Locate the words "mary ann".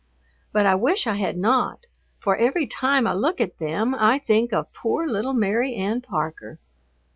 5.33-6.01